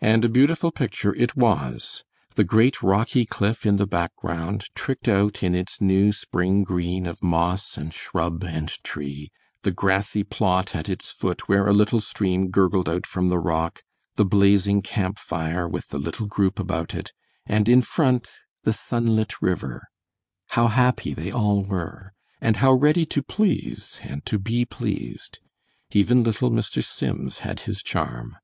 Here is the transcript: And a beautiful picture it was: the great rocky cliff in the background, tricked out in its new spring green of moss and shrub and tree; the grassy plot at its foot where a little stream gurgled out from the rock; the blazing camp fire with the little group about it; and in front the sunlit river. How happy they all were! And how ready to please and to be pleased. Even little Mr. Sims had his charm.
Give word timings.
And 0.00 0.24
a 0.24 0.30
beautiful 0.30 0.70
picture 0.70 1.14
it 1.14 1.36
was: 1.36 2.04
the 2.36 2.42
great 2.42 2.82
rocky 2.82 3.26
cliff 3.26 3.66
in 3.66 3.76
the 3.76 3.86
background, 3.86 4.64
tricked 4.74 5.08
out 5.08 5.42
in 5.42 5.54
its 5.54 5.78
new 5.78 6.10
spring 6.10 6.62
green 6.64 7.04
of 7.06 7.22
moss 7.22 7.76
and 7.76 7.92
shrub 7.92 8.42
and 8.44 8.70
tree; 8.82 9.30
the 9.60 9.70
grassy 9.70 10.24
plot 10.24 10.74
at 10.74 10.88
its 10.88 11.10
foot 11.10 11.50
where 11.50 11.66
a 11.66 11.74
little 11.74 12.00
stream 12.00 12.48
gurgled 12.48 12.88
out 12.88 13.06
from 13.06 13.28
the 13.28 13.38
rock; 13.38 13.82
the 14.16 14.24
blazing 14.24 14.80
camp 14.80 15.18
fire 15.18 15.68
with 15.68 15.88
the 15.88 15.98
little 15.98 16.26
group 16.26 16.58
about 16.58 16.94
it; 16.94 17.12
and 17.44 17.68
in 17.68 17.82
front 17.82 18.28
the 18.64 18.72
sunlit 18.72 19.42
river. 19.42 19.82
How 20.56 20.68
happy 20.68 21.12
they 21.12 21.30
all 21.30 21.62
were! 21.62 22.14
And 22.40 22.56
how 22.56 22.72
ready 22.72 23.04
to 23.04 23.22
please 23.22 24.00
and 24.02 24.24
to 24.24 24.38
be 24.38 24.64
pleased. 24.64 25.40
Even 25.90 26.22
little 26.22 26.50
Mr. 26.50 26.82
Sims 26.82 27.40
had 27.40 27.60
his 27.68 27.82
charm. 27.82 28.38